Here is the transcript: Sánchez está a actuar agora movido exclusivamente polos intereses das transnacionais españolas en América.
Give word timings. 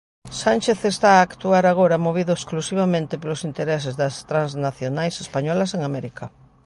Sánchez 0.43 0.79
está 0.93 1.09
a 1.15 1.25
actuar 1.27 1.63
agora 1.67 2.03
movido 2.05 2.31
exclusivamente 2.35 3.19
polos 3.21 3.45
intereses 3.49 3.97
das 4.01 4.15
transnacionais 4.31 5.15
españolas 5.25 5.71
en 5.77 5.81
América. 5.89 6.25